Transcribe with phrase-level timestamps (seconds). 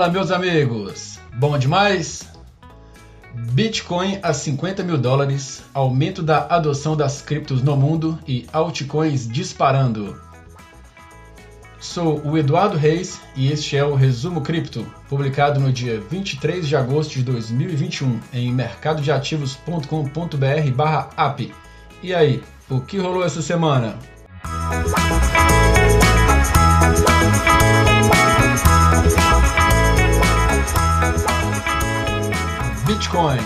[0.00, 1.18] Fala, meus amigos!
[1.34, 2.26] Bom demais?
[3.52, 10.18] Bitcoin a 50 mil dólares, aumento da adoção das criptos no mundo e altcoins disparando.
[11.78, 16.74] Sou o Eduardo Reis e este é o Resumo Cripto, publicado no dia 23 de
[16.74, 21.54] agosto de 2021 em mercadodeativos.com.br/app.
[22.02, 23.98] E aí, o que rolou essa semana?
[33.00, 33.40] Bitcoin.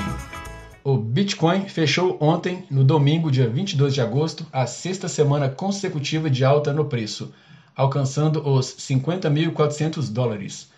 [0.83, 6.45] O Bitcoin fechou ontem, no domingo, dia 22 de agosto, a sexta semana consecutiva de
[6.45, 7.33] alta no preço,
[7.77, 10.69] alcançando os 50.400 dólares.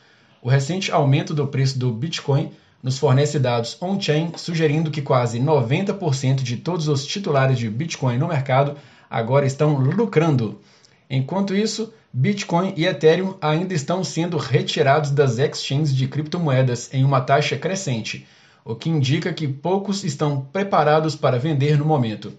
[0.42, 2.52] O recente aumento do preço do Bitcoin
[2.82, 8.28] nos fornece dados on-chain sugerindo que quase 90% de todos os titulares de Bitcoin no
[8.28, 8.77] mercado
[9.08, 10.60] agora estão lucrando.
[11.08, 17.22] Enquanto isso, Bitcoin e Ethereum ainda estão sendo retirados das exchanges de criptomoedas em uma
[17.22, 18.27] taxa crescente
[18.67, 22.33] o que indica que poucos estão preparados para vender no momento.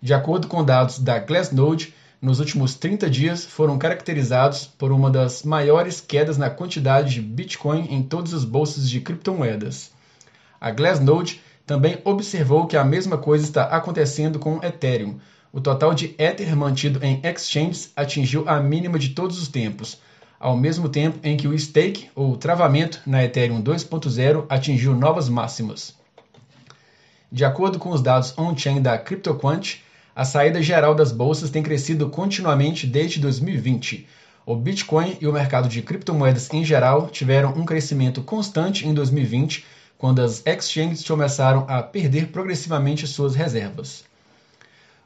[0.00, 1.92] De acordo com dados da Glassnode,
[2.22, 7.88] nos últimos 30 dias foram caracterizados por uma das maiores quedas na quantidade de Bitcoin
[7.90, 9.90] em todas as bolsas de criptomoedas.
[10.60, 15.18] A Glassnode também observou que a mesma coisa está acontecendo com Ethereum.
[15.52, 20.00] O total de Ether mantido em exchanges atingiu a mínima de todos os tempos,
[20.38, 25.94] ao mesmo tempo em que o stake, ou travamento, na Ethereum 2.0 atingiu novas máximas.
[27.30, 29.78] De acordo com os dados on-chain da CryptoQuant,
[30.14, 34.08] a saída geral das bolsas tem crescido continuamente desde 2020.
[34.46, 39.66] O Bitcoin e o mercado de criptomoedas em geral tiveram um crescimento constante em 2020,
[39.98, 44.05] quando as exchanges começaram a perder progressivamente suas reservas.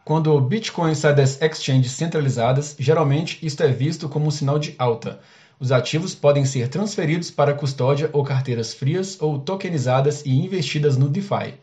[0.04, 4.74] Quando o Bitcoin sai das exchanges centralizadas, geralmente isto é visto como um sinal de
[4.78, 5.20] alta.
[5.58, 11.08] Os ativos podem ser transferidos para custódia ou carteiras frias ou tokenizadas e investidas no
[11.08, 11.55] DeFi.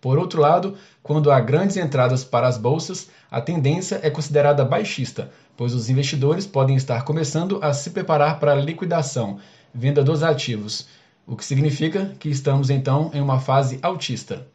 [0.00, 5.30] Por outro lado, quando há grandes entradas para as bolsas, a tendência é considerada baixista,
[5.56, 9.38] pois os investidores podem estar começando a se preparar para a liquidação,
[9.72, 10.88] venda dos ativos,
[11.26, 14.46] o que significa que estamos então em uma fase altista.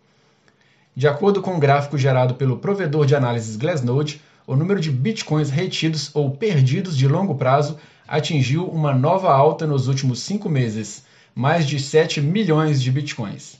[0.94, 4.92] De acordo com o um gráfico gerado pelo provedor de análises Glassnode, o número de
[4.92, 11.06] bitcoins retidos ou perdidos de longo prazo atingiu uma nova alta nos últimos cinco meses,
[11.34, 13.58] mais de 7 milhões de bitcoins.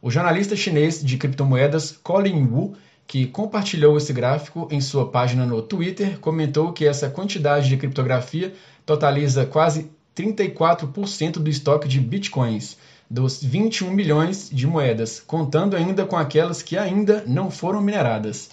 [0.00, 2.74] O jornalista chinês de criptomoedas Colin Wu,
[3.06, 8.54] que compartilhou esse gráfico em sua página no Twitter, comentou que essa quantidade de criptografia
[8.86, 12.78] totaliza quase 34% do estoque de bitcoins
[13.10, 18.50] dos 21 milhões de moedas, contando ainda com aquelas que ainda não foram mineradas.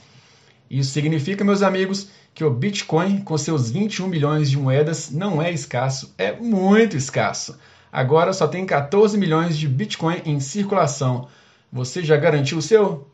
[0.68, 5.52] Isso significa, meus amigos, que o Bitcoin, com seus 21 milhões de moedas, não é
[5.52, 7.56] escasso, é muito escasso.
[7.92, 11.28] Agora só tem 14 milhões de Bitcoin em circulação.
[11.72, 13.08] Você já garantiu o seu?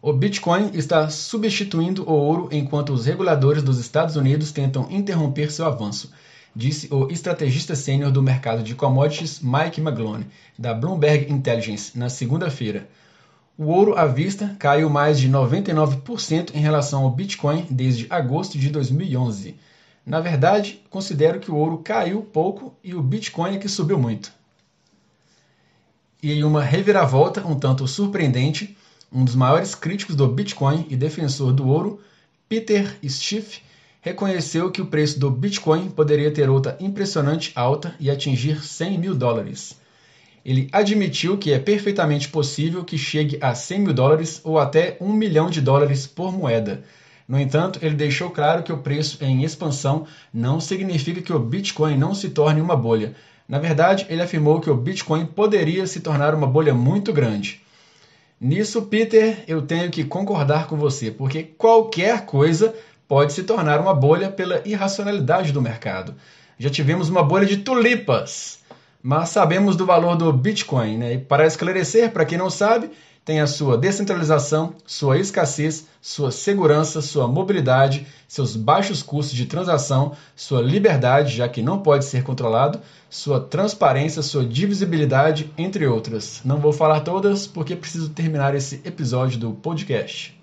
[0.00, 5.66] O Bitcoin está substituindo o ouro enquanto os reguladores dos Estados Unidos tentam interromper seu
[5.66, 6.12] avanço
[6.54, 10.26] disse o estrategista sênior do mercado de commodities Mike Maglone,
[10.58, 12.88] da Bloomberg Intelligence, na segunda-feira.
[13.56, 18.68] O ouro à vista caiu mais de 99% em relação ao Bitcoin desde agosto de
[18.68, 19.56] 2011.
[20.06, 24.32] Na verdade, considero que o ouro caiu pouco e o Bitcoin é que subiu muito.
[26.22, 28.76] E em uma reviravolta um tanto surpreendente,
[29.12, 32.00] um dos maiores críticos do Bitcoin e defensor do ouro,
[32.48, 33.62] Peter Schiff,
[34.04, 39.14] reconheceu que o preço do Bitcoin poderia ter outra impressionante alta e atingir 100 mil
[39.14, 39.80] dólares.
[40.44, 45.10] Ele admitiu que é perfeitamente possível que chegue a 100 mil dólares ou até 1
[45.10, 46.84] milhão de dólares por moeda.
[47.26, 51.96] No entanto, ele deixou claro que o preço em expansão não significa que o Bitcoin
[51.96, 53.14] não se torne uma bolha.
[53.48, 57.62] Na verdade, ele afirmou que o Bitcoin poderia se tornar uma bolha muito grande.
[58.38, 62.74] Nisso, Peter, eu tenho que concordar com você, porque qualquer coisa
[63.08, 66.14] pode se tornar uma bolha pela irracionalidade do mercado.
[66.58, 68.60] Já tivemos uma bolha de tulipas,
[69.02, 70.98] mas sabemos do valor do Bitcoin.
[70.98, 71.14] Né?
[71.14, 72.90] E para esclarecer, para quem não sabe,
[73.24, 80.12] tem a sua descentralização, sua escassez, sua segurança, sua mobilidade, seus baixos custos de transação,
[80.36, 86.42] sua liberdade, já que não pode ser controlado, sua transparência, sua divisibilidade, entre outras.
[86.44, 90.38] Não vou falar todas porque preciso terminar esse episódio do podcast.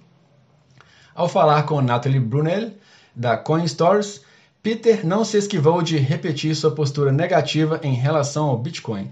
[1.13, 2.71] Ao falar com Natalie Brunel,
[3.13, 4.21] da CoinStores,
[4.63, 9.11] Peter não se esquivou de repetir sua postura negativa em relação ao Bitcoin.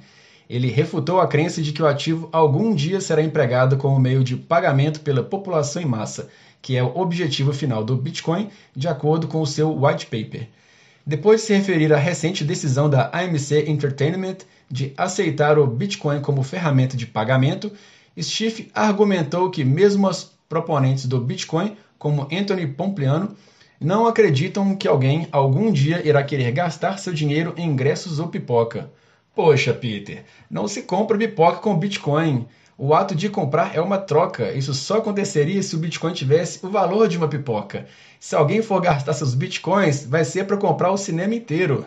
[0.50, 4.38] Ele refutou a crença de que o ativo algum dia será empregado como meio de
[4.38, 6.30] pagamento pela população em massa,
[6.62, 10.48] que é o objetivo final do Bitcoin, de acordo com o seu white paper.
[11.06, 14.38] Depois de se referir à recente decisão da AMC Entertainment
[14.72, 17.72] de aceitar o Bitcoin como ferramenta de pagamento,
[18.18, 23.36] Schiff argumentou que mesmo os proponentes do Bitcoin, como Anthony Pompliano,
[23.80, 28.90] não acreditam que alguém algum dia irá querer gastar seu dinheiro em ingressos ou pipoca.
[29.36, 32.48] Poxa, Peter, não se compra pipoca com Bitcoin.
[32.78, 34.52] O ato de comprar é uma troca.
[34.54, 37.86] Isso só aconteceria se o Bitcoin tivesse o valor de uma pipoca.
[38.20, 41.86] Se alguém for gastar seus Bitcoins, vai ser para comprar o cinema inteiro.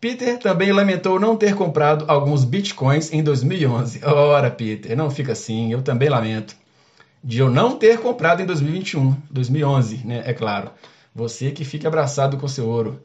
[0.00, 4.04] Peter também lamentou não ter comprado alguns bitcoins em 2011.
[4.04, 6.54] Ora, Peter, não fica assim, eu também lamento.
[7.22, 10.22] De eu não ter comprado em 2021, 2011, né?
[10.24, 10.70] É claro.
[11.14, 13.02] Você que fica abraçado com seu ouro.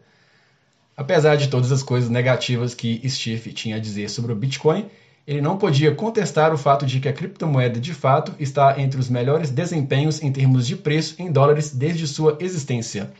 [0.96, 4.86] Apesar de todas as coisas negativas que Steve tinha a dizer sobre o Bitcoin,
[5.26, 9.10] ele não podia contestar o fato de que a criptomoeda de fato está entre os
[9.10, 13.12] melhores desempenhos em termos de preço em dólares desde sua existência.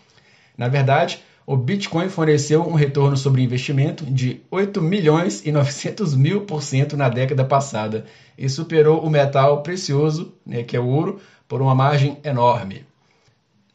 [0.58, 6.42] Na verdade, o Bitcoin forneceu um retorno sobre investimento de 8 milhões e 900 mil
[6.42, 8.06] por cento na década passada
[8.38, 12.86] e superou o metal precioso, né, que é o ouro, por uma margem enorme.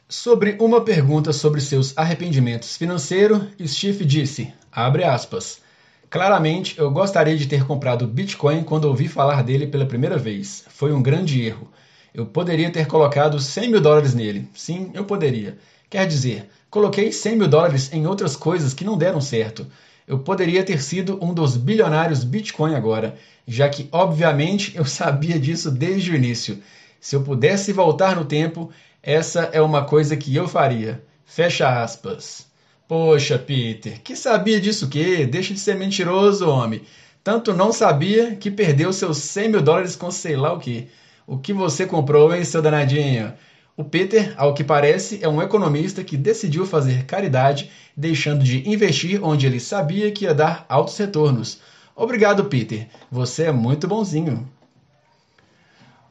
[0.07, 5.61] Sobre uma pergunta sobre seus arrependimentos financeiros, Steve disse, abre aspas,
[6.09, 10.65] Claramente, eu gostaria de ter comprado Bitcoin quando ouvi falar dele pela primeira vez.
[10.69, 11.69] Foi um grande erro.
[12.11, 14.49] Eu poderia ter colocado 100 mil dólares nele.
[14.55, 15.59] Sim, eu poderia.
[15.87, 19.65] Quer dizer, Coloquei 100 mil dólares em outras coisas que não deram certo.
[20.07, 23.15] Eu poderia ter sido um dos bilionários Bitcoin agora,
[23.47, 26.59] já que, obviamente, eu sabia disso desde o início.
[26.99, 28.71] Se eu pudesse voltar no tempo,
[29.01, 31.03] essa é uma coisa que eu faria.
[31.25, 32.47] Fecha aspas.
[32.87, 35.25] Poxa, Peter, que sabia disso o quê?
[35.25, 36.81] Deixa de ser mentiroso, homem.
[37.23, 40.87] Tanto não sabia que perdeu seus 100 mil dólares com sei lá o que.
[41.25, 43.33] O que você comprou, hein, seu danadinho?
[43.79, 49.23] O Peter, ao que parece, é um economista que decidiu fazer caridade, deixando de investir
[49.23, 51.61] onde ele sabia que ia dar altos retornos.
[51.95, 52.89] Obrigado, Peter.
[53.09, 54.45] Você é muito bonzinho.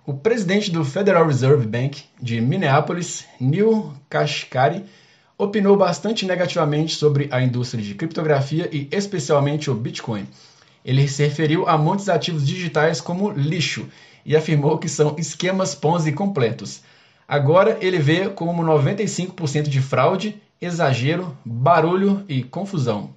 [0.06, 4.87] O presidente do Federal Reserve Bank de Minneapolis, Neil Kashkari,
[5.37, 10.26] opinou bastante negativamente sobre a indústria de criptografia e especialmente o Bitcoin.
[10.82, 13.87] Ele se referiu a muitos ativos digitais como lixo
[14.25, 16.81] e afirmou que são esquemas Ponzi completos.
[17.29, 23.11] Agora ele vê como 95% de fraude, exagero, barulho e confusão.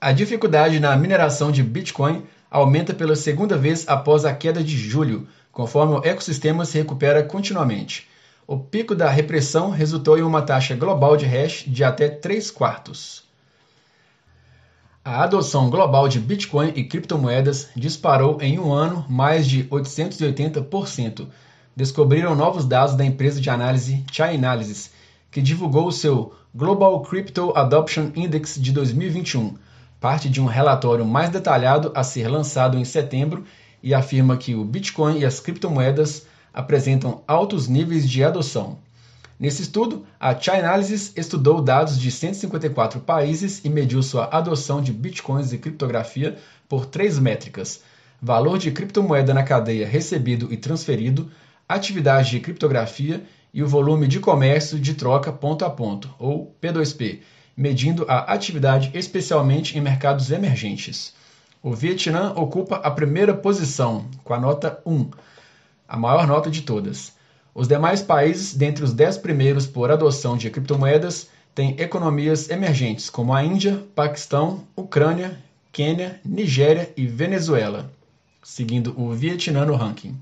[0.00, 5.28] A dificuldade na mineração de Bitcoin aumenta pela segunda vez após a queda de julho,
[5.52, 8.08] conforme o ecossistema se recupera continuamente.
[8.46, 13.24] O pico da repressão resultou em uma taxa global de hash de até 3 quartos.
[15.04, 21.28] A adoção global de Bitcoin e criptomoedas disparou em um ano mais de 880%,
[21.74, 24.90] descobriram novos dados da empresa de análise Chainalysis,
[25.30, 29.56] que divulgou o seu Global Crypto Adoption Index de 2021,
[29.98, 33.44] parte de um relatório mais detalhado a ser lançado em setembro
[33.82, 38.78] e afirma que o Bitcoin e as criptomoedas apresentam altos níveis de adoção.
[39.42, 45.52] Nesse estudo, a Chainalysis estudou dados de 154 países e mediu sua adoção de bitcoins
[45.52, 47.80] e criptografia por três métricas:
[48.20, 51.28] valor de criptomoeda na cadeia recebido e transferido,
[51.74, 53.22] atividade de criptografia
[53.52, 57.20] e o volume de comércio de troca ponto a ponto, ou P2P,
[57.56, 61.14] medindo a atividade especialmente em mercados emergentes.
[61.62, 65.10] O Vietnã ocupa a primeira posição, com a nota 1,
[65.86, 67.12] a maior nota de todas.
[67.54, 73.34] Os demais países, dentre os 10 primeiros por adoção de criptomoedas, têm economias emergentes, como
[73.34, 75.38] a Índia, Paquistão, Ucrânia,
[75.70, 77.92] Quênia, Nigéria e Venezuela,
[78.42, 80.18] seguindo o Vietnã no ranking.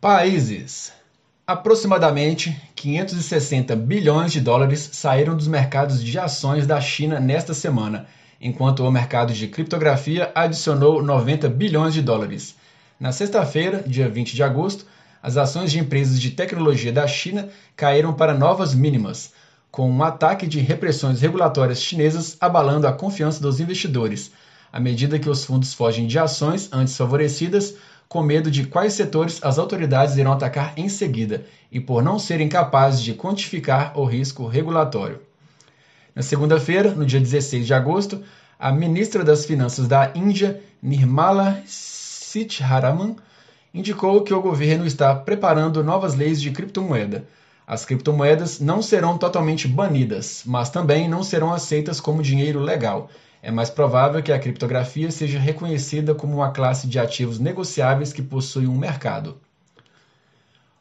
[0.00, 0.92] Países.
[1.44, 8.06] Aproximadamente 560 bilhões de dólares saíram dos mercados de ações da China nesta semana,
[8.40, 12.54] enquanto o mercado de criptografia adicionou 90 bilhões de dólares.
[13.00, 14.86] Na sexta-feira, dia 20 de agosto,
[15.22, 19.32] as ações de empresas de tecnologia da China caíram para novas mínimas,
[19.70, 24.32] com um ataque de repressões regulatórias chinesas abalando a confiança dos investidores,
[24.72, 27.74] à medida que os fundos fogem de ações antes favorecidas,
[28.08, 32.48] com medo de quais setores as autoridades irão atacar em seguida e por não serem
[32.48, 35.20] capazes de quantificar o risco regulatório.
[36.14, 38.22] Na segunda-feira, no dia 16 de agosto,
[38.58, 43.16] a ministra das Finanças da Índia, Nirmala Sitharaman,
[43.74, 47.26] indicou que o governo está preparando novas leis de criptomoeda
[47.66, 53.10] as criptomoedas não serão totalmente banidas, mas também não serão aceitas como dinheiro legal.
[53.42, 58.22] é mais provável que a criptografia seja reconhecida como uma classe de ativos negociáveis que
[58.22, 59.40] possui um mercado.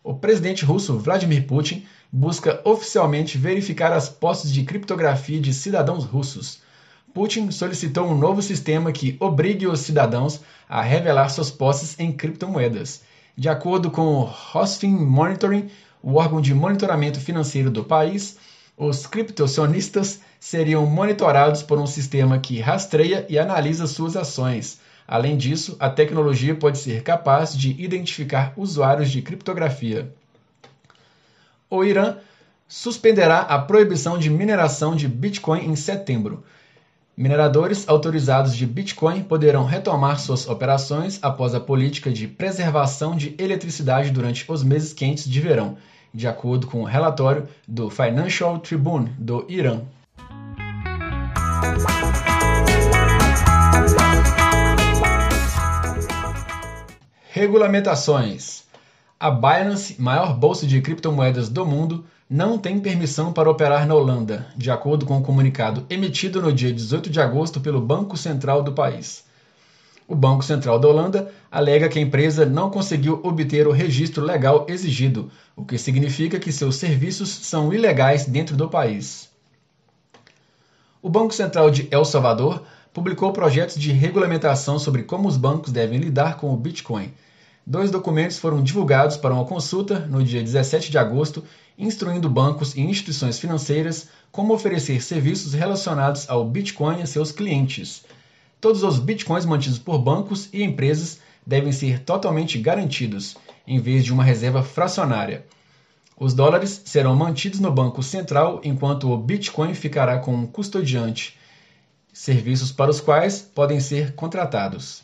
[0.03, 6.59] O presidente russo Vladimir Putin busca oficialmente verificar as posses de criptografia de cidadãos russos.
[7.13, 13.01] Putin solicitou um novo sistema que obrigue os cidadãos a revelar suas posses em criptomoedas.
[13.37, 15.69] De acordo com o Rosfin Monitoring,
[16.05, 18.37] o órgão de monitoramento financeiro do país,
[18.77, 24.79] os criptoacionistas seriam monitorados por um sistema que rastreia e analisa suas ações.
[25.07, 30.13] Além disso, a tecnologia pode ser capaz de identificar usuários de criptografia.
[31.71, 32.17] O Irã
[32.67, 36.43] suspenderá a proibição de mineração de Bitcoin em setembro.
[37.17, 44.11] Mineradores autorizados de Bitcoin poderão retomar suas operações após a política de preservação de eletricidade
[44.11, 45.77] durante os meses quentes de verão,
[46.15, 49.81] de acordo com o relatório do Financial Tribune do Irã.
[57.29, 58.63] Regulamentações.
[59.19, 64.47] A Binance, maior bolsa de criptomoedas do mundo, não tem permissão para operar na Holanda,
[64.55, 68.63] de acordo com o um comunicado emitido no dia 18 de agosto pelo Banco Central
[68.63, 69.24] do país.
[70.07, 74.65] O Banco Central da Holanda alega que a empresa não conseguiu obter o registro legal
[74.69, 79.29] exigido, o que significa que seus serviços são ilegais dentro do país.
[81.01, 85.97] O Banco Central de El Salvador publicou projetos de regulamentação sobre como os bancos devem
[85.97, 87.11] lidar com o Bitcoin.
[87.65, 91.43] Dois documentos foram divulgados para uma consulta no dia 17 de agosto
[91.77, 98.05] instruindo bancos e instituições financeiras como oferecer serviços relacionados ao Bitcoin a seus clientes.
[98.65, 104.11] Todos os Bitcoins mantidos por bancos e empresas devem ser totalmente garantidos, em vez de
[104.11, 105.45] uma reserva fracionária.
[106.17, 111.37] Os dólares serão mantidos no Banco Central enquanto o Bitcoin ficará com um custodiante,
[112.11, 115.03] serviços para os quais podem ser contratados.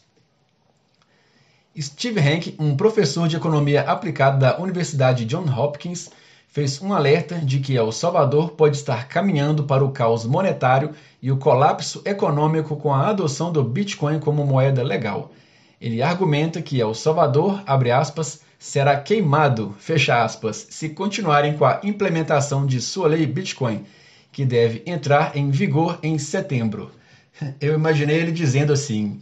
[1.80, 6.10] Steve Hank, um professor de economia aplicada da Universidade Johns Hopkins,
[6.52, 10.92] fez um alerta de que El Salvador pode estar caminhando para o caos monetário
[11.22, 15.32] e o colapso econômico com a adoção do Bitcoin como moeda legal.
[15.80, 19.74] Ele argumenta que El Salvador, aspas, será queimado,
[20.14, 23.86] aspas, se continuarem com a implementação de sua lei Bitcoin,
[24.30, 26.92] que deve entrar em vigor em setembro.
[27.62, 29.22] Eu imaginei ele dizendo assim: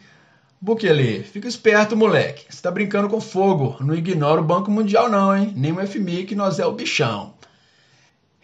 [0.61, 2.45] Bukele, fica esperto, moleque.
[2.49, 3.77] Você tá brincando com fogo.
[3.79, 5.53] Não ignora o Banco Mundial, não, hein?
[5.55, 7.33] Nem o FMI, que nós é o bichão.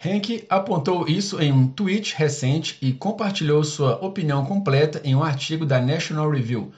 [0.02, 5.66] Henke apontou isso em um tweet recente e compartilhou sua opinião completa em um artigo
[5.66, 6.72] da National Review.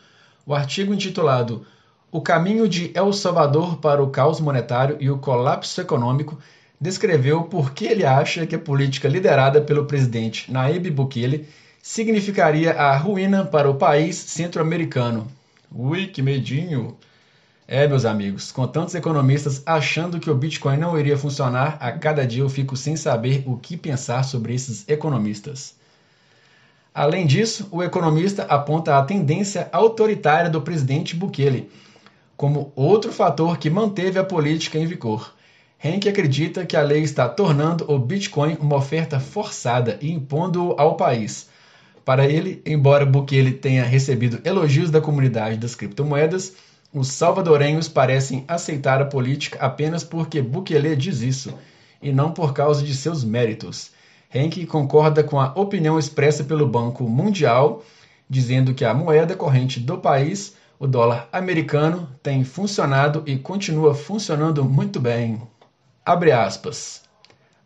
[0.44, 1.64] O artigo intitulado
[2.10, 6.36] O caminho de El Salvador para o caos monetário e o colapso econômico
[6.80, 11.46] descreveu por que ele acha que a política liderada pelo presidente Nayib Bukele
[11.88, 15.26] significaria a ruína para o país centro-americano.
[15.74, 16.98] Ui, que medinho!
[17.66, 22.26] É, meus amigos, com tantos economistas achando que o Bitcoin não iria funcionar, a cada
[22.26, 25.76] dia eu fico sem saber o que pensar sobre esses economistas.
[26.92, 31.70] Além disso, o economista aponta a tendência autoritária do presidente Bukele
[32.36, 35.34] como outro fator que manteve a política em vigor.
[35.82, 40.94] Henk acredita que a lei está tornando o Bitcoin uma oferta forçada e impondo-o ao
[40.94, 41.48] país,
[42.08, 46.54] para ele, embora Bukele tenha recebido elogios da comunidade das criptomoedas,
[46.90, 51.52] os salvadorenhos parecem aceitar a política apenas porque Bukele diz isso,
[52.00, 53.90] e não por causa de seus méritos.
[54.34, 57.84] Henke concorda com a opinião expressa pelo Banco Mundial,
[58.26, 64.64] dizendo que a moeda corrente do país, o dólar americano, tem funcionado e continua funcionando
[64.64, 65.42] muito bem.
[66.06, 67.06] Abre aspas.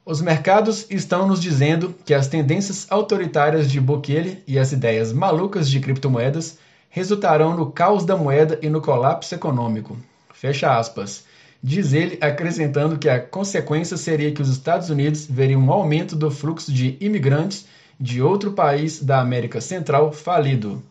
[0.04, 5.70] Os mercados estão nos dizendo que as tendências autoritárias de Bukele e as ideias malucas
[5.70, 6.58] de criptomoedas
[6.90, 9.96] resultarão no caos da moeda e no colapso econômico.
[10.34, 11.24] Fecha aspas.
[11.62, 16.32] Diz ele, acrescentando que a consequência seria que os Estados Unidos veriam um aumento do
[16.32, 17.66] fluxo de imigrantes
[17.98, 20.82] de outro país da América Central falido.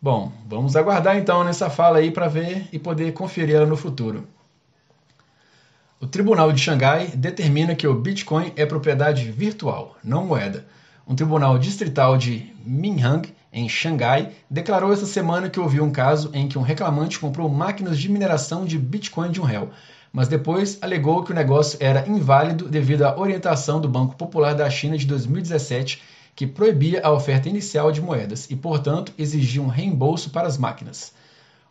[0.00, 4.26] Bom, vamos aguardar então nessa fala aí para ver e poder conferir ela no futuro.
[6.02, 10.66] O Tribunal de Xangai determina que o Bitcoin é propriedade virtual, não moeda.
[11.06, 16.48] Um tribunal distrital de Minhang, em Xangai, declarou esta semana que ouviu um caso em
[16.48, 19.70] que um reclamante comprou máquinas de mineração de Bitcoin de um réu,
[20.12, 24.68] mas depois alegou que o negócio era inválido devido à orientação do Banco Popular da
[24.68, 26.02] China de 2017,
[26.34, 31.12] que proibia a oferta inicial de moedas e, portanto, exigia um reembolso para as máquinas.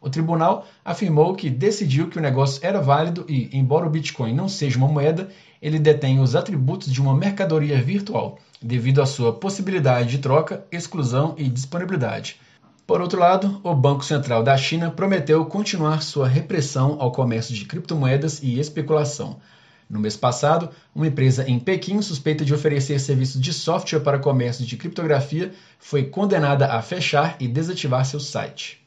[0.02, 4.50] O tribunal afirmou que decidiu que o negócio era válido e, embora o Bitcoin não
[4.50, 5.30] seja uma moeda,
[5.62, 11.36] ele detém os atributos de uma mercadoria virtual, devido à sua possibilidade de troca, exclusão
[11.38, 12.40] e disponibilidade.
[12.88, 17.66] Por outro lado, o Banco Central da China prometeu continuar sua repressão ao comércio de
[17.66, 19.40] criptomoedas e especulação.
[19.88, 24.66] No mês passado, uma empresa em Pequim suspeita de oferecer serviços de software para comércio
[24.66, 28.81] de criptografia foi condenada a fechar e desativar seu site.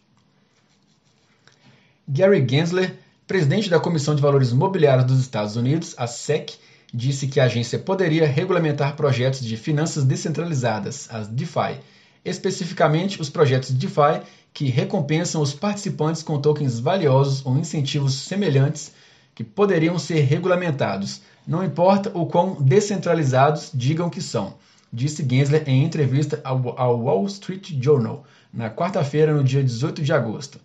[2.06, 6.52] Gary Gensler, presidente da Comissão de Valores Mobiliários dos Estados Unidos, a SEC,
[6.92, 11.80] disse que a agência poderia regulamentar projetos de finanças descentralizadas, as DeFi,
[12.23, 14.20] especificamente os projetos DeFi
[14.52, 18.92] que recompensam os participantes com tokens valiosos ou incentivos semelhantes
[19.34, 24.56] que poderiam ser regulamentados, não importa o quão descentralizados digam que são,
[24.92, 30.61] disse Gensler em entrevista ao Wall Street Journal na quarta-feira, no dia 18 de agosto.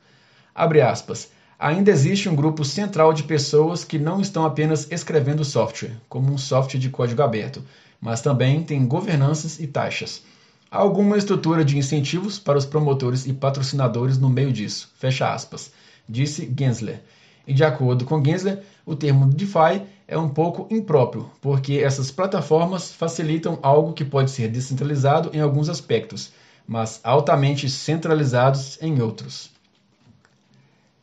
[0.53, 1.29] Abre aspas.
[1.57, 6.37] Ainda existe um grupo central de pessoas que não estão apenas escrevendo software, como um
[6.37, 7.63] software de código aberto,
[7.99, 10.23] mas também tem governanças e taxas.
[10.71, 14.89] Há alguma estrutura de incentivos para os promotores e patrocinadores no meio disso.
[14.97, 15.71] Fecha aspas.
[16.07, 17.01] Disse Gensler.
[17.45, 22.93] E de acordo com Gensler, o termo DeFi é um pouco impróprio, porque essas plataformas
[22.93, 26.31] facilitam algo que pode ser descentralizado em alguns aspectos,
[26.67, 29.58] mas altamente centralizados em outros.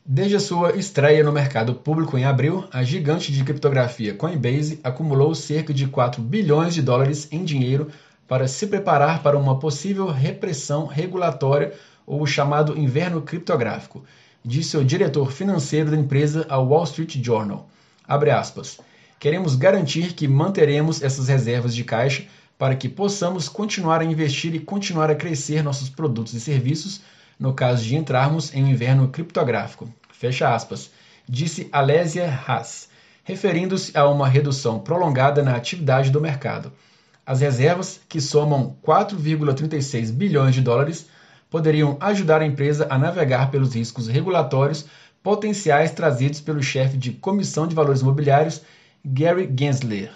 [0.09, 5.35] Desde a sua estreia no mercado público em abril, a gigante de criptografia Coinbase acumulou
[5.35, 7.89] cerca de 4 bilhões de dólares em dinheiro
[8.29, 11.73] para se preparar para uma possível repressão regulatória
[12.07, 14.05] ou o chamado inverno criptográfico,
[14.45, 17.69] disse o diretor financeiro da empresa ao Wall Street Journal.
[18.07, 18.79] Aspas,
[19.19, 22.23] Queremos garantir que manteremos essas reservas de caixa
[22.57, 27.01] para que possamos continuar a investir e continuar a crescer nossos produtos e serviços
[27.39, 29.89] no caso de entrarmos em um inverno criptográfico.
[30.13, 30.91] Fecha aspas,
[31.29, 32.89] disse Alésia Haas,
[33.25, 36.73] referindo-se a uma redução prolongada na atividade do mercado.
[37.25, 41.07] As reservas, que somam 4,36 bilhões de dólares,
[41.51, 44.87] poderiam ajudar a empresa a navegar pelos riscos regulatórios
[45.23, 48.63] potenciais trazidos pelo chefe de Comissão de Valores Imobiliários,
[49.05, 50.13] Gary Gensler.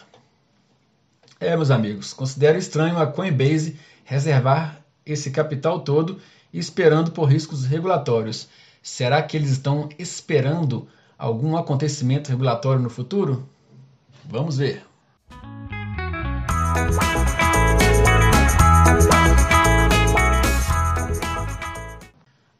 [1.40, 6.20] É, meus amigos, considero estranho a Coinbase reservar esse capital todo
[6.52, 8.48] esperando por riscos regulatórios.
[8.82, 13.48] Será que eles estão esperando algum acontecimento regulatório no futuro?
[14.24, 14.82] Vamos ver.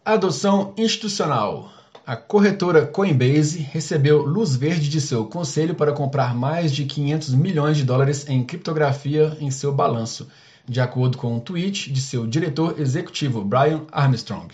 [0.04, 1.72] Adoção institucional.
[2.04, 7.76] A corretora Coinbase recebeu luz verde de seu conselho para comprar mais de 500 milhões
[7.76, 10.28] de dólares em criptografia em seu balanço,
[10.68, 14.48] de acordo com um tweet de seu diretor executivo, Brian Armstrong.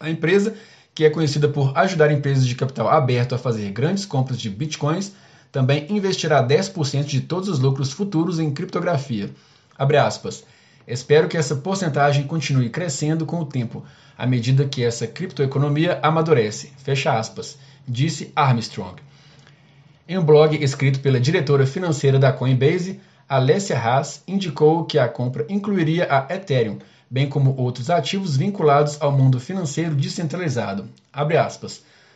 [0.00, 0.54] A empresa,
[0.94, 5.12] que é conhecida por ajudar empresas de capital aberto a fazer grandes compras de bitcoins,
[5.50, 9.30] também investirá 10% de todos os lucros futuros em criptografia.
[10.86, 13.84] Espero que essa porcentagem continue crescendo com o tempo,
[14.16, 16.72] à medida que essa criptoeconomia amadurece.
[16.78, 18.96] Fecha aspas, disse Armstrong.
[20.08, 25.44] Em um blog escrito pela diretora financeira da Coinbase, Alessia Haas indicou que a compra
[25.50, 26.78] incluiria a Ethereum,
[27.10, 30.88] bem como outros ativos vinculados ao mundo financeiro descentralizado.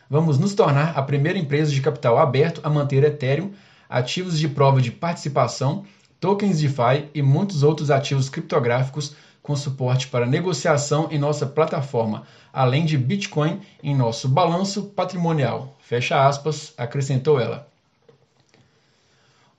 [0.09, 3.51] Vamos nos tornar a primeira empresa de capital aberto a manter Ethereum,
[3.87, 5.85] ativos de prova de participação,
[6.19, 12.85] tokens DeFi e muitos outros ativos criptográficos com suporte para negociação em nossa plataforma, além
[12.85, 15.77] de Bitcoin em nosso balanço patrimonial.
[15.79, 17.71] Fecha aspas, acrescentou ela.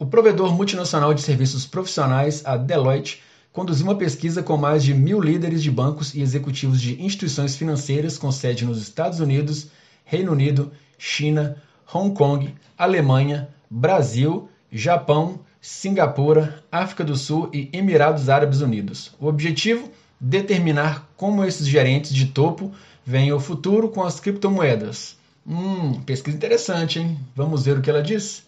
[0.05, 5.19] O provedor multinacional de serviços profissionais, a Deloitte, conduziu uma pesquisa com mais de mil
[5.19, 9.69] líderes de bancos e executivos de instituições financeiras com sede nos Estados Unidos,
[10.05, 11.57] Reino Unido, China,
[11.91, 19.11] Hong Kong, Alemanha, Brasil, Japão, Singapura, África do Sul e Emirados Árabes Unidos.
[19.19, 19.91] O objetivo?
[20.21, 22.73] Determinar como esses gerentes de topo
[23.07, 25.17] veem o futuro com as criptomoedas.
[25.47, 27.19] Hum, pesquisa interessante, hein?
[27.35, 28.45] Vamos ver o que ela diz?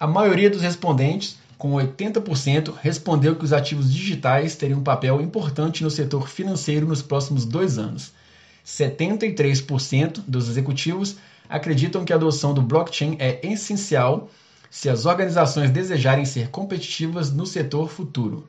[0.00, 5.82] A maioria dos respondentes, com 80%, respondeu que os ativos digitais teriam um papel importante
[5.82, 8.10] no setor financeiro nos próximos dois anos.
[8.64, 14.30] 73% dos executivos acreditam que a adoção do blockchain é essencial
[14.70, 18.48] se as organizações desejarem ser competitivas no setor futuro.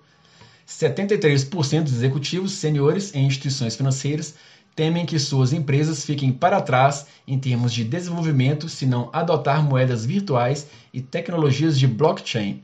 [0.65, 4.35] 73% dos executivos seniores em instituições financeiras
[4.75, 10.05] temem que suas empresas fiquem para trás em termos de desenvolvimento se não adotar moedas
[10.05, 12.63] virtuais e tecnologias de blockchain.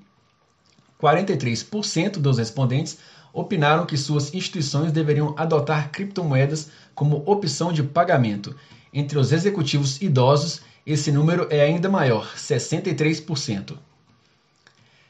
[1.01, 2.97] 43% dos respondentes
[3.31, 8.55] opinaram que suas instituições deveriam adotar criptomoedas como opção de pagamento,
[8.91, 13.77] Entre os executivos idosos, esse número é ainda maior, 63%.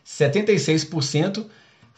[0.05, 1.45] 76%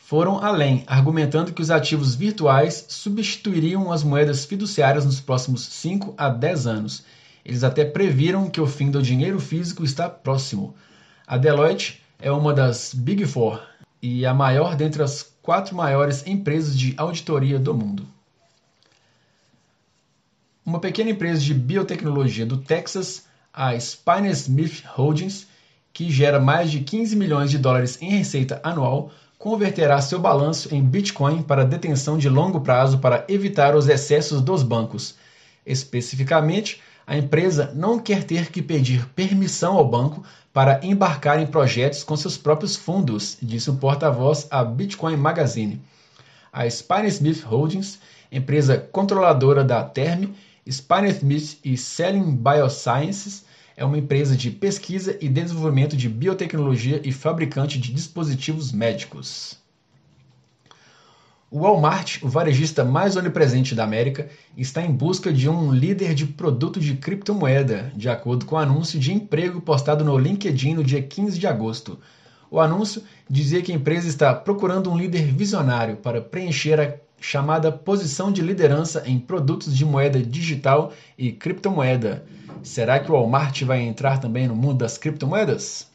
[0.09, 6.29] foram além, argumentando que os ativos virtuais substituiriam as moedas fiduciárias nos próximos 5 a
[6.29, 7.03] 10 anos.
[7.45, 10.73] Eles até previram que o fim do dinheiro físico está próximo.
[11.27, 13.61] A Deloitte é uma das Big Four
[14.01, 18.03] e a maior dentre as quatro maiores empresas de auditoria do mundo.
[20.65, 25.45] Uma pequena empresa de biotecnologia do Texas, a Spine Smith Holdings,
[25.93, 30.83] que gera mais de 15 milhões de dólares em receita anual, converterá seu balanço em
[30.83, 35.15] Bitcoin para detenção de longo prazo para evitar os excessos dos bancos.
[35.65, 40.21] Especificamente, a empresa não quer ter que pedir permissão ao banco
[40.51, 45.81] para embarcar em projetos com seus próprios fundos, disse um porta-voz à Bitcoin Magazine.
[46.51, 47.97] A Spine Smith Holdings,
[48.29, 50.33] empresa controladora da Term,
[50.69, 53.45] Spine Smith e Selling Biosciences,
[53.79, 59.57] é uma empresa de pesquisa e desenvolvimento de biotecnologia e fabricante de dispositivos médicos.
[61.49, 66.25] O Walmart, o varejista mais onipresente da América, está em busca de um líder de
[66.25, 71.01] produto de criptomoeda, de acordo com o anúncio de emprego postado no LinkedIn no dia
[71.01, 71.97] 15 de agosto.
[72.51, 77.71] O anúncio dizia que a empresa está procurando um líder visionário para preencher a chamada
[77.71, 82.25] posição de liderança em produtos de moeda digital e criptomoeda.
[82.63, 85.87] Será que o Walmart vai entrar também no mundo das criptomoedas?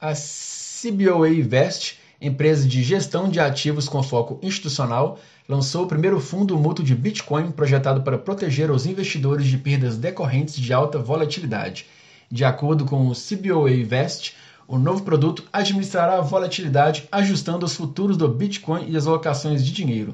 [0.00, 6.58] A CBOA Invest, empresa de gestão de ativos com foco institucional, lançou o primeiro fundo
[6.58, 11.86] mútuo de Bitcoin projetado para proteger os investidores de perdas decorrentes de alta volatilidade.
[12.30, 14.36] De acordo com o CBOA Invest,
[14.68, 19.72] o novo produto administrará a volatilidade ajustando os futuros do Bitcoin e as alocações de
[19.72, 20.12] dinheiro.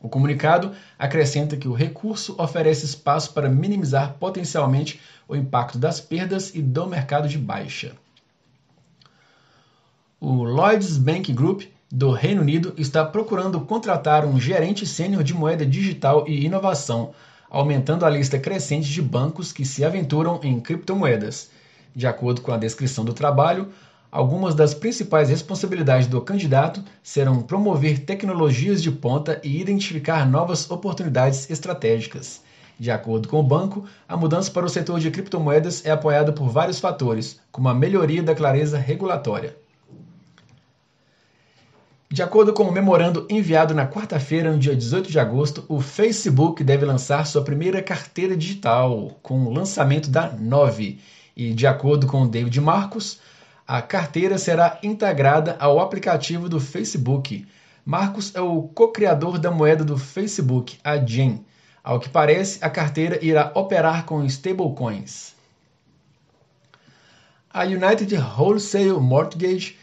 [0.00, 6.54] O comunicado acrescenta que o recurso oferece espaço para minimizar potencialmente o impacto das perdas
[6.54, 7.96] e do mercado de baixa.
[10.20, 15.66] O Lloyds Bank Group do Reino Unido está procurando contratar um gerente sênior de moeda
[15.66, 17.12] digital e inovação,
[17.50, 21.50] aumentando a lista crescente de bancos que se aventuram em criptomoedas.
[21.94, 23.72] De acordo com a descrição do trabalho,
[24.10, 31.50] Algumas das principais responsabilidades do candidato serão promover tecnologias de ponta e identificar novas oportunidades
[31.50, 32.40] estratégicas.
[32.78, 36.48] De acordo com o banco, a mudança para o setor de criptomoedas é apoiada por
[36.48, 39.56] vários fatores, como a melhoria da clareza regulatória.
[42.08, 46.62] De acordo com o memorando enviado na quarta-feira, no dia 18 de agosto, o Facebook
[46.62, 51.00] deve lançar sua primeira carteira digital, com o lançamento da 9.
[51.36, 53.18] E, de acordo com David Marcos,
[53.66, 57.44] a carteira será integrada ao aplicativo do Facebook.
[57.84, 61.44] Marcos é o co-criador da moeda do Facebook, a GEM.
[61.82, 65.34] Ao que parece, a carteira irá operar com stablecoins.
[67.52, 69.76] A United Wholesale Mortgage,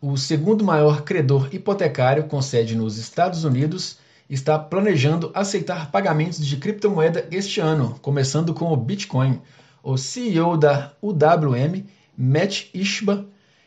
[0.00, 6.56] o segundo maior credor hipotecário com sede nos Estados Unidos, está planejando aceitar pagamentos de
[6.56, 9.40] criptomoeda este ano, começando com o Bitcoin.
[9.82, 11.84] O CEO da UWM
[12.20, 13.24] Matt Ishba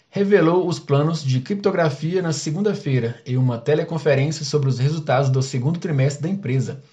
[0.09, 5.79] revelou os planos de criptografia na segunda-feira em uma teleconferência sobre os resultados do segundo
[5.79, 6.83] trimestre da empresa.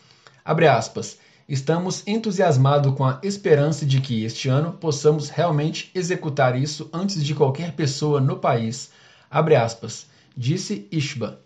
[0.44, 1.18] Aspas,
[1.48, 7.34] Estamos entusiasmados com a esperança de que este ano possamos realmente executar isso antes de
[7.34, 8.90] qualquer pessoa no país.
[9.28, 11.40] Aspas, disse Ishba.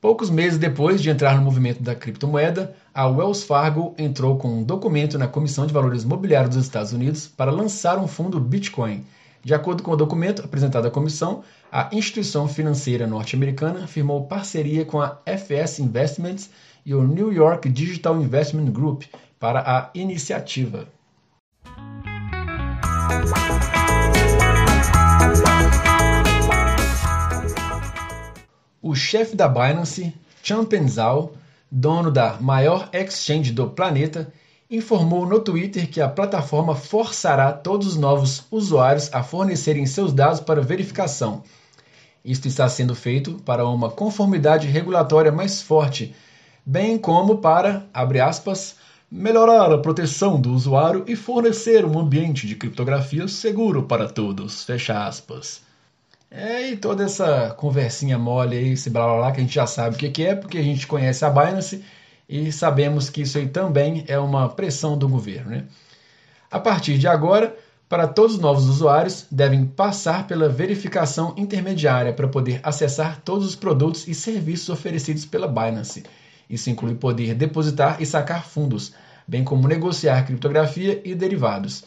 [0.00, 4.62] Poucos meses depois de entrar no movimento da criptomoeda, a Wells Fargo entrou com um
[4.62, 9.04] documento na Comissão de Valores Mobiliários dos Estados Unidos para lançar um fundo Bitcoin.
[9.44, 15.02] De acordo com o documento apresentado à comissão, a instituição financeira norte-americana firmou parceria com
[15.02, 16.48] a FS Investments
[16.86, 19.02] e o New York Digital Investment Group
[19.38, 20.88] para a iniciativa.
[28.82, 31.34] O chefe da Binance, Changpeng Zhao,
[31.70, 34.32] dono da maior exchange do planeta,
[34.70, 40.40] informou no Twitter que a plataforma forçará todos os novos usuários a fornecerem seus dados
[40.40, 41.42] para verificação.
[42.24, 46.14] Isto está sendo feito para uma conformidade regulatória mais forte,
[46.64, 48.76] bem como para, abre aspas,
[49.10, 55.06] melhorar a proteção do usuário e fornecer um ambiente de criptografia seguro para todos, fecha
[55.06, 55.68] aspas.
[56.30, 59.66] É, e toda essa conversinha mole aí, esse blá blá blá, que a gente já
[59.66, 61.84] sabe o que, que é, porque a gente conhece a Binance
[62.28, 65.50] e sabemos que isso aí também é uma pressão do governo.
[65.50, 65.64] Né?
[66.48, 67.56] A partir de agora,
[67.88, 73.56] para todos os novos usuários, devem passar pela verificação intermediária para poder acessar todos os
[73.56, 76.04] produtos e serviços oferecidos pela Binance.
[76.48, 78.92] Isso inclui poder depositar e sacar fundos,
[79.26, 81.82] bem como negociar criptografia e derivados.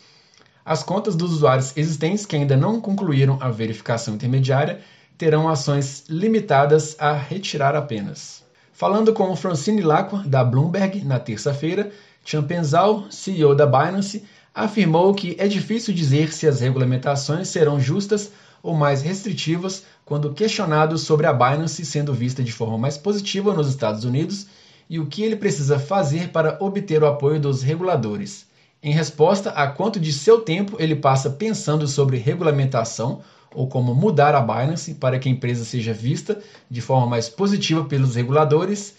[0.65, 4.79] As contas dos usuários existentes que ainda não concluíram a verificação intermediária
[5.17, 8.43] terão ações limitadas a retirar apenas.
[8.71, 11.91] Falando com Francine Lacqua, da Bloomberg, na terça-feira,
[12.23, 14.23] Champenzal, CEO da Binance,
[14.55, 20.97] afirmou que é difícil dizer se as regulamentações serão justas ou mais restritivas quando questionado
[20.97, 24.47] sobre a Binance sendo vista de forma mais positiva nos Estados Unidos
[24.89, 28.45] e o que ele precisa fazer para obter o apoio dos reguladores.
[28.83, 33.21] Em resposta a quanto de seu tempo ele passa pensando sobre regulamentação
[33.55, 37.85] ou como mudar a Binance para que a empresa seja vista de forma mais positiva
[37.85, 38.93] pelos reguladores,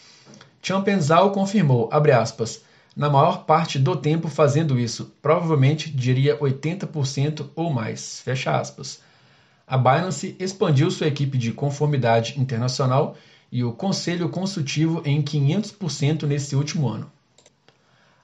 [0.63, 2.63] Champenzal confirmou, aspas,
[2.97, 9.03] na maior parte do tempo fazendo isso, provavelmente diria 80% ou mais, fecha aspas.
[9.67, 13.19] A Binance expandiu sua equipe de conformidade internacional
[13.53, 17.13] e o conselho consultivo em 500% nesse último ano.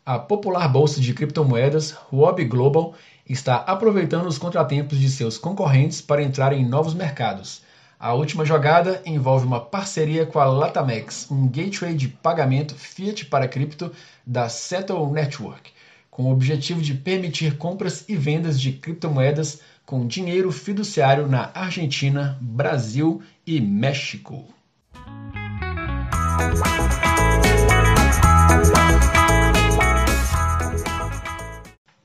[0.05, 2.95] A popular bolsa de criptomoedas Huobi Global
[3.29, 7.63] está aproveitando os contratempos de seus concorrentes para entrar em novos mercados.
[7.99, 13.47] A última jogada envolve uma parceria com a Latamex, um gateway de pagamento fiat para
[13.47, 13.93] cripto
[14.27, 15.71] da Settle Network,
[16.11, 22.39] com o objetivo de permitir compras e vendas de criptomoedas com dinheiro fiduciário na Argentina,
[22.41, 24.47] Brasil e México.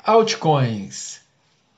[0.08, 1.20] Altcoins.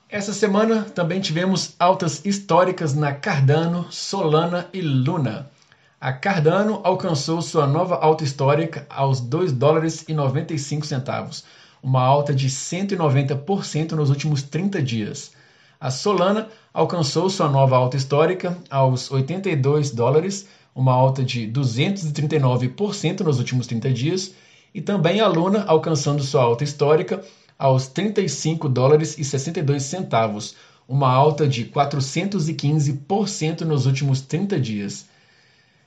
[0.09, 5.49] Essa semana também tivemos altas históricas na Cardano, Solana e Luna.
[5.97, 11.45] A Cardano alcançou sua nova alta histórica aos 2 dólares e 95 centavos,
[11.81, 15.31] uma alta de 190% nos últimos 30 dias.
[15.79, 23.39] A Solana alcançou sua nova alta histórica aos 82 dólares, uma alta de 239% nos
[23.39, 24.33] últimos 30 dias,
[24.75, 27.23] e também a Luna alcançando sua alta histórica
[27.58, 30.56] aos 35 dólares e 62 centavos,
[30.88, 35.06] uma alta de 415% nos últimos 30 dias.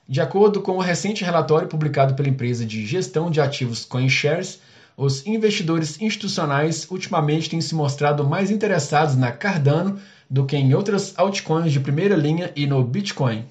[0.08, 4.60] De acordo com o recente relatório publicado pela empresa de gestão de ativos CoinShares,
[4.96, 11.14] os investidores institucionais ultimamente têm se mostrado mais interessados na Cardano do que em outras
[11.16, 13.46] altcoins de primeira linha e no Bitcoin.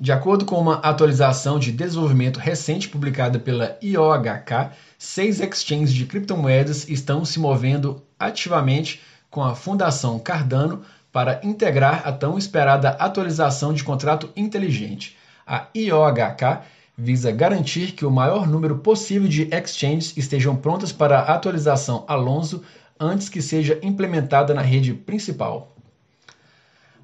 [0.00, 6.88] De acordo com uma atualização de desenvolvimento recente publicada pela IOHK, seis exchanges de criptomoedas
[6.88, 13.84] estão se movendo ativamente com a Fundação Cardano para integrar a tão esperada atualização de
[13.84, 15.16] contrato inteligente.
[15.46, 16.62] A IOHK
[16.98, 22.64] visa garantir que o maior número possível de exchanges estejam prontas para a atualização Alonso
[22.98, 25.73] antes que seja implementada na rede principal.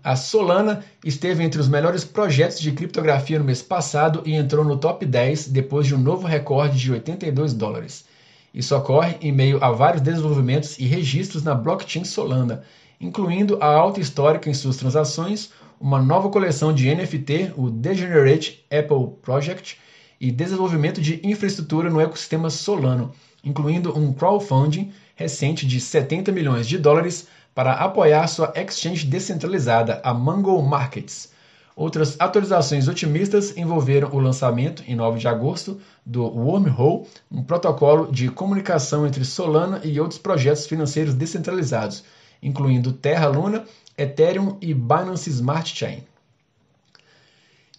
[0.03, 4.79] A Solana esteve entre os melhores projetos de criptografia no mês passado e entrou no
[4.79, 8.07] top 10 depois de um novo recorde de 82 dólares.
[8.53, 12.63] Isso ocorre em meio a vários desenvolvimentos e registros na blockchain Solana,
[12.99, 19.17] incluindo a alta histórica em suas transações, uma nova coleção de NFT, o Degenerate Apple
[19.21, 19.79] Project,
[20.19, 23.13] e desenvolvimento de infraestrutura no ecossistema Solano,
[23.45, 30.15] incluindo um crowdfunding recente de 70 milhões de dólares para apoiar sua exchange descentralizada, a
[30.15, 31.31] Mango Markets.
[31.77, 38.29] Outras atualizações otimistas envolveram o lançamento, em 9 de agosto, do Wormhole, um protocolo de
[38.29, 42.05] comunicação entre Solana e outros projetos financeiros descentralizados,
[42.43, 43.65] incluindo Terra Luna,
[43.97, 46.05] Ethereum e Binance Smart Chain.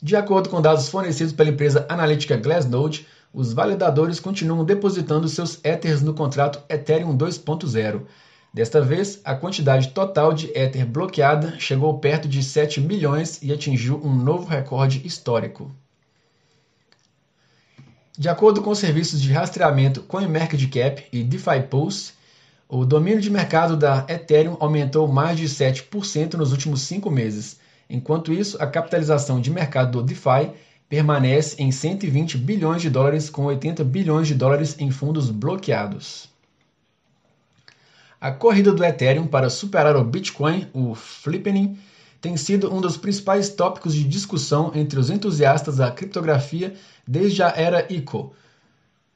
[0.02, 6.02] De acordo com dados fornecidos pela empresa analítica Glassnode, os validadores continuam depositando seus Ethers
[6.02, 8.02] no contrato Ethereum 2.0.
[8.54, 14.02] Desta vez, a quantidade total de Ether bloqueada chegou perto de 7 milhões e atingiu
[14.04, 15.74] um novo recorde histórico.
[18.18, 22.12] De acordo com os serviços de rastreamento CoinMarketCap e DeFi Pulse,
[22.68, 27.58] o domínio de mercado da Ethereum aumentou mais de 7% nos últimos cinco meses.
[27.90, 30.52] Enquanto isso, a capitalização de mercado do DeFi
[30.90, 36.31] permanece em 120 bilhões de dólares, com 80 bilhões de dólares em fundos bloqueados.
[38.22, 41.76] A corrida do Ethereum para superar o Bitcoin, o Flippening,
[42.22, 46.76] tem sido um dos principais tópicos de discussão entre os entusiastas da criptografia
[47.08, 48.32] desde a era ICO,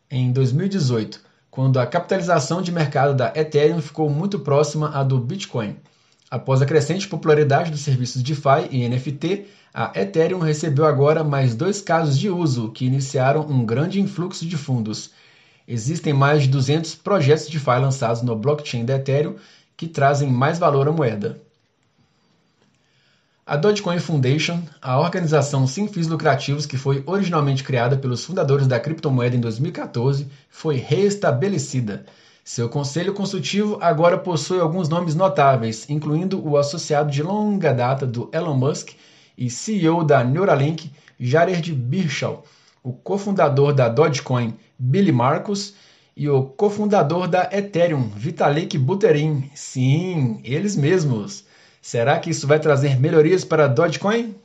[0.09, 5.77] em 2018, quando a capitalização de mercado da Ethereum ficou muito próxima à do Bitcoin.
[6.31, 11.79] Após a crescente popularidade dos serviços DeFi e NFT, a Ethereum recebeu agora mais dois
[11.79, 15.11] casos de uso que iniciaram um grande influxo de fundos.
[15.67, 19.35] Existem mais de 200 projetos de DeFi lançados no blockchain da Ethereum
[19.75, 21.41] que trazem mais valor à moeda.
[23.47, 28.79] A Dogecoin Foundation, a organização sem fins lucrativos que foi originalmente criada pelos fundadores da
[28.79, 32.05] criptomoeda em 2014, foi reestabelecida.
[32.43, 38.29] Seu conselho consultivo agora possui alguns nomes notáveis, incluindo o associado de longa data do
[38.31, 38.93] Elon Musk
[39.37, 42.43] e CEO da Neuralink, Jared Birchall,
[42.85, 45.73] o cofundador da Dogecoin, Billy Marcos,
[46.15, 49.49] e o cofundador da Ethereum, Vitalik Buterin.
[49.55, 51.45] Sim, eles mesmos.
[51.81, 54.35] Será que isso vai trazer melhorias para a Dogecoin?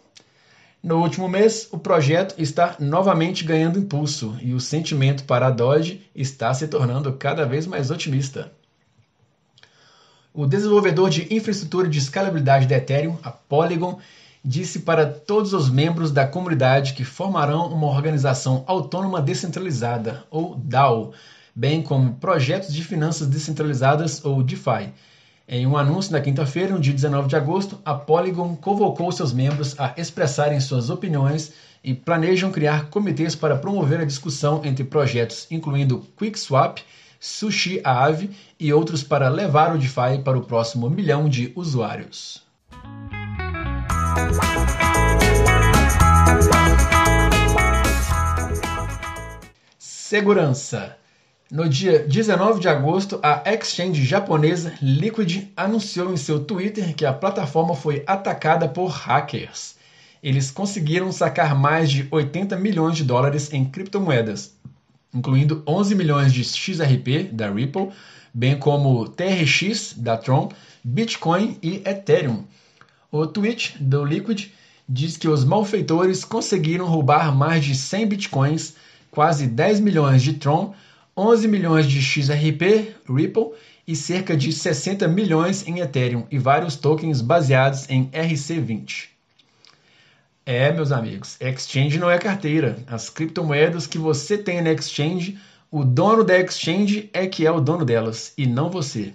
[0.82, 6.00] No último mês, o projeto está novamente ganhando impulso e o sentimento para a Doge
[6.14, 8.50] está se tornando cada vez mais otimista.
[10.32, 14.00] O desenvolvedor de infraestrutura de escalabilidade da Ethereum, a Polygon,
[14.44, 21.12] disse para todos os membros da comunidade que formarão uma organização autônoma descentralizada, ou DAO,
[21.54, 24.92] bem como projetos de finanças descentralizadas, ou DeFi
[25.52, 29.74] em um anúncio na quinta-feira, no dia 19 de agosto, a Polygon convocou seus membros
[29.80, 36.06] a expressarem suas opiniões e planejam criar comitês para promover a discussão entre projetos, incluindo
[36.16, 36.80] QuickSwap,
[37.18, 42.44] Sushi Aave e outros para levar o DeFi para o próximo milhão de usuários.
[49.78, 50.96] Segurança.
[51.50, 57.12] No dia 19 de agosto, a exchange japonesa Liquid anunciou em seu Twitter que a
[57.12, 59.76] plataforma foi atacada por hackers.
[60.22, 64.52] Eles conseguiram sacar mais de 80 milhões de dólares em criptomoedas,
[65.14, 67.90] incluindo 11 milhões de XRP da Ripple,
[68.34, 70.50] bem como TRX da Tron,
[70.84, 72.44] Bitcoin e Ethereum.
[73.12, 74.48] O tweet do Liquid
[74.88, 78.74] diz que os malfeitores conseguiram roubar mais de 100 bitcoins,
[79.10, 80.74] quase 10 milhões de Tron
[81.16, 83.50] 11 milhões de XRP, Ripple,
[83.86, 89.08] e cerca de 60 milhões em Ethereum e vários tokens baseados em RC20.
[90.46, 92.78] É, meus amigos, exchange não é carteira.
[92.86, 95.38] As criptomoedas que você tem na exchange,
[95.70, 99.12] o dono da exchange é que é o dono delas e não você.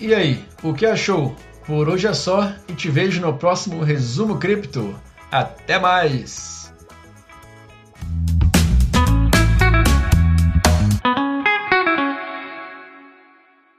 [0.00, 1.34] E aí, o que achou?
[1.66, 4.94] Por hoje é só e te vejo no próximo Resumo Cripto.
[5.30, 6.57] Até mais!